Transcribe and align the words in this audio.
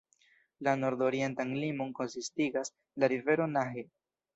La 0.67 0.73
nordorientan 0.83 1.53
limon 1.65 1.95
konsistigas 2.03 2.77
la 3.05 3.15
rivero 3.17 3.51
Nahe. 3.57 3.91